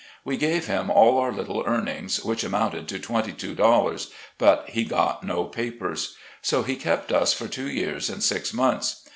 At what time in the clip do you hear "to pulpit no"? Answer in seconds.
5.27-5.87